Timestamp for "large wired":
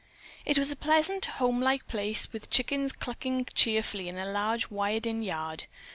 4.31-5.05